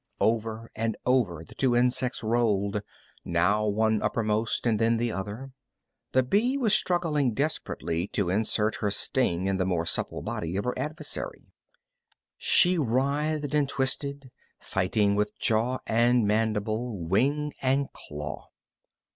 Over 0.19 0.71
and 0.75 0.97
over 1.05 1.43
the 1.47 1.53
two 1.53 1.75
insects 1.75 2.23
rolled, 2.23 2.81
now 3.23 3.67
one 3.67 4.01
uppermost, 4.01 4.65
and 4.65 4.79
then 4.79 4.97
the 4.97 5.11
other. 5.11 5.51
The 6.13 6.23
bee 6.23 6.57
was 6.57 6.73
struggling 6.73 7.35
desperately 7.35 8.07
to 8.07 8.31
insert 8.31 8.77
her 8.77 8.89
sting 8.89 9.45
in 9.45 9.57
the 9.57 9.65
more 9.67 9.85
supple 9.85 10.23
body 10.23 10.55
of 10.57 10.63
her 10.65 10.73
adversary. 10.75 11.51
She 12.35 12.79
writhed 12.79 13.53
and 13.53 13.69
twisted, 13.69 14.31
fighting 14.59 15.13
with 15.13 15.37
jaw 15.37 15.77
and 15.85 16.25
mandible, 16.25 16.97
wing 16.97 17.53
and 17.61 17.85
claw. 17.93 18.49